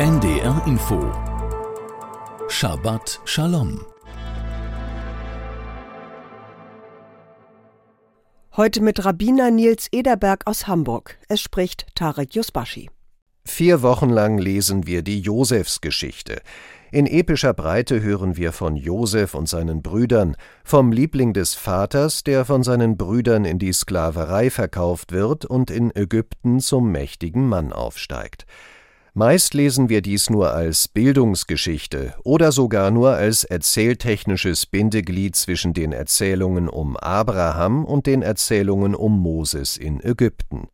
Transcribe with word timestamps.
NDR 0.00 0.62
Info 0.66 1.12
Shabbat 2.48 3.20
Shalom 3.26 3.84
Heute 8.56 8.80
mit 8.80 9.04
Rabbiner 9.04 9.50
Nils 9.50 9.88
Ederberg 9.92 10.46
aus 10.46 10.66
Hamburg. 10.66 11.18
Es 11.28 11.42
spricht 11.42 11.86
Tarek 11.94 12.34
Yusbashi. 12.34 12.88
Vier 13.44 13.82
Wochen 13.82 14.08
lang 14.08 14.38
lesen 14.38 14.86
wir 14.86 15.02
die 15.02 15.20
Josefsgeschichte. 15.20 16.40
In 16.90 17.04
epischer 17.04 17.52
Breite 17.52 18.00
hören 18.00 18.38
wir 18.38 18.52
von 18.52 18.76
Josef 18.76 19.34
und 19.34 19.50
seinen 19.50 19.82
Brüdern, 19.82 20.34
vom 20.64 20.92
Liebling 20.92 21.34
des 21.34 21.54
Vaters, 21.54 22.24
der 22.24 22.46
von 22.46 22.62
seinen 22.62 22.96
Brüdern 22.96 23.44
in 23.44 23.58
die 23.58 23.74
Sklaverei 23.74 24.48
verkauft 24.48 25.12
wird 25.12 25.44
und 25.44 25.70
in 25.70 25.94
Ägypten 25.94 26.60
zum 26.60 26.90
mächtigen 26.90 27.46
Mann 27.46 27.74
aufsteigt. 27.74 28.46
Meist 29.12 29.54
lesen 29.54 29.88
wir 29.88 30.02
dies 30.02 30.30
nur 30.30 30.52
als 30.52 30.86
Bildungsgeschichte 30.86 32.14
oder 32.22 32.52
sogar 32.52 32.92
nur 32.92 33.10
als 33.14 33.42
erzähltechnisches 33.42 34.66
Bindeglied 34.66 35.34
zwischen 35.34 35.74
den 35.74 35.92
Erzählungen 35.92 36.68
um 36.68 36.96
Abraham 36.96 37.84
und 37.84 38.06
den 38.06 38.22
Erzählungen 38.22 38.94
um 38.94 39.18
Moses 39.18 39.76
in 39.76 40.00
Ägypten. 40.00 40.68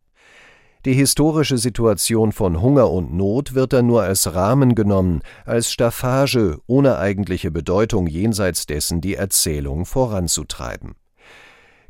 Die 0.85 0.93
historische 0.93 1.57
Situation 1.57 2.31
von 2.31 2.61
Hunger 2.61 2.91
und 2.91 3.11
Not 3.11 3.55
wird 3.55 3.73
dann 3.73 3.87
nur 3.87 4.03
als 4.03 4.35
Rahmen 4.35 4.75
genommen, 4.75 5.21
als 5.43 5.71
Staffage 5.71 6.59
ohne 6.67 6.99
eigentliche 6.99 7.49
Bedeutung 7.49 8.05
jenseits 8.05 8.67
dessen 8.67 9.01
die 9.01 9.15
Erzählung 9.15 9.85
voranzutreiben. 9.85 10.93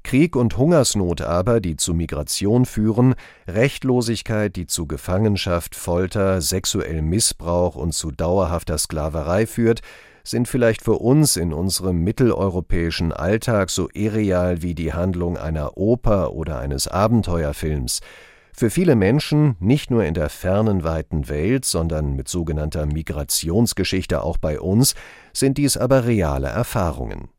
Krieg 0.04 0.36
und 0.36 0.58
Hungersnot 0.58 1.22
aber, 1.22 1.60
die 1.60 1.76
zu 1.76 1.94
Migration 1.94 2.66
führen, 2.66 3.16
Rechtlosigkeit, 3.48 4.56
die 4.56 4.68
zu 4.68 4.88
Gefangenschaft, 4.88 5.76
Folter, 5.76 6.42
sexuellem 6.42 7.10
Missbrauch 7.10 7.76
und 7.76 7.94
zu 7.94 8.12
dauerhafter 8.12 8.78
Sklaverei 8.78 9.46
führt, 9.46 9.82
sind 10.24 10.48
vielleicht 10.48 10.82
für 10.82 10.96
uns 10.96 11.38
in 11.38 11.54
unserem 11.54 12.04
mitteleuropäischen 12.04 13.14
Alltag 13.14 13.70
so 13.70 13.90
irreal 13.94 14.62
wie 14.62 14.76
die 14.76 14.94
Handlung 14.94 15.38
einer 15.38 15.78
Oper 15.78 16.34
oder 16.34 16.60
eines 16.60 16.88
Abenteuerfilms. 16.88 18.02
Für 18.54 18.70
viele 18.70 18.96
Menschen, 18.96 19.56
nicht 19.60 19.92
nur 19.92 20.04
in 20.04 20.16
der 20.16 20.30
fernen 20.30 20.84
weiten 20.84 21.30
Welt, 21.30 21.64
sondern 21.64 22.16
mit 22.16 22.28
sogenannter 22.28 22.88
Migrationsgeschichte 22.88 24.24
auch 24.24 24.38
bei 24.38 24.60
uns, 24.60 24.96
sind 25.32 25.60
dies 25.60 25.78
aber 25.78 26.06
reale 26.06 26.48
Erfahrungen. 26.48 27.30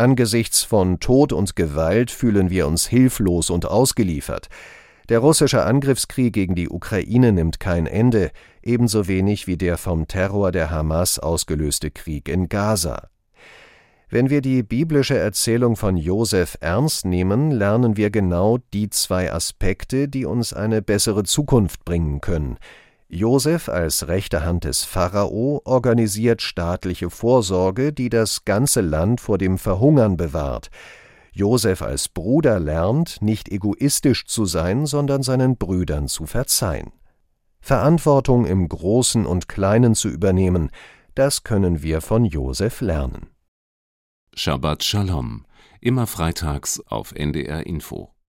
Angesichts 0.00 0.62
von 0.62 0.98
Tod 0.98 1.30
und 1.30 1.56
Gewalt 1.56 2.10
fühlen 2.10 2.48
wir 2.48 2.66
uns 2.66 2.86
hilflos 2.86 3.50
und 3.50 3.66
ausgeliefert. 3.66 4.48
Der 5.10 5.18
russische 5.18 5.62
Angriffskrieg 5.62 6.32
gegen 6.32 6.54
die 6.54 6.70
Ukraine 6.70 7.32
nimmt 7.32 7.60
kein 7.60 7.84
Ende, 7.84 8.30
ebenso 8.62 9.08
wenig 9.08 9.46
wie 9.46 9.58
der 9.58 9.76
vom 9.76 10.08
Terror 10.08 10.52
der 10.52 10.70
Hamas 10.70 11.18
ausgelöste 11.18 11.90
Krieg 11.90 12.30
in 12.30 12.48
Gaza. 12.48 13.10
Wenn 14.08 14.30
wir 14.30 14.40
die 14.40 14.62
biblische 14.62 15.18
Erzählung 15.18 15.76
von 15.76 15.98
Josef 15.98 16.56
ernst 16.60 17.04
nehmen, 17.04 17.50
lernen 17.50 17.98
wir 17.98 18.08
genau 18.08 18.56
die 18.72 18.88
zwei 18.88 19.30
Aspekte, 19.30 20.08
die 20.08 20.24
uns 20.24 20.54
eine 20.54 20.80
bessere 20.80 21.24
Zukunft 21.24 21.84
bringen 21.84 22.22
können, 22.22 22.56
Josef 23.12 23.68
als 23.68 24.06
rechte 24.06 24.44
Hand 24.44 24.62
des 24.62 24.84
Pharao 24.84 25.60
organisiert 25.64 26.42
staatliche 26.42 27.10
Vorsorge, 27.10 27.92
die 27.92 28.08
das 28.08 28.44
ganze 28.44 28.82
Land 28.82 29.20
vor 29.20 29.36
dem 29.36 29.58
Verhungern 29.58 30.16
bewahrt. 30.16 30.70
Josef 31.32 31.82
als 31.82 32.08
Bruder 32.08 32.60
lernt, 32.60 33.20
nicht 33.20 33.48
egoistisch 33.48 34.26
zu 34.26 34.44
sein, 34.44 34.86
sondern 34.86 35.24
seinen 35.24 35.56
Brüdern 35.56 36.06
zu 36.06 36.24
verzeihen. 36.24 36.92
Verantwortung 37.60 38.46
im 38.46 38.68
Großen 38.68 39.26
und 39.26 39.48
Kleinen 39.48 39.96
zu 39.96 40.08
übernehmen, 40.08 40.70
das 41.16 41.42
können 41.42 41.82
wir 41.82 42.02
von 42.02 42.24
Josef 42.24 42.80
lernen. 42.80 43.30
Shabbat 44.36 44.84
Shalom, 44.84 45.44
immer 45.80 46.06
freitags 46.06 46.80
auf 46.86 47.12
NDR 47.12 47.66
Info. 47.66 48.14